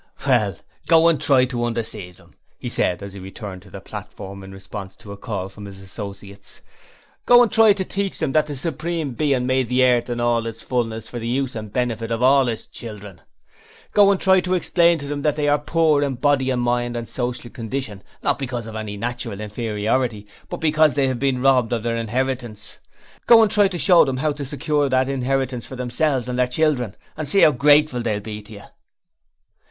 [0.25, 0.55] 'Well,
[0.87, 4.51] go and try to undeceive them,' he said, as he returned to the platform in
[4.51, 6.61] response to a call from his associates.
[7.27, 10.47] 'Go and try to teach them that the Supreme Being made the earth and all
[10.47, 13.21] its fullness for the use and benefit of all His children.
[13.91, 16.97] Go and try to explain to them that they are poor in body and mind
[16.97, 21.73] and social condition, not because of any natural inferiority, but because they have been robbed
[21.73, 22.79] of their inheritance.
[23.27, 26.47] Go and try to show them how to secure that inheritance for themselves and their
[26.47, 28.63] children and see how grateful they'll be to you.'